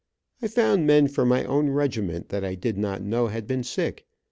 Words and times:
I 0.41 0.47
found 0.47 0.87
men 0.87 1.07
from 1.09 1.27
my 1.27 1.43
own 1.45 1.69
regiment, 1.69 2.29
that 2.29 2.43
I 2.43 2.55
did 2.55 2.75
not 2.75 3.03
know 3.03 3.27
had 3.27 3.45
been 3.45 3.63
sick. 3.63 4.07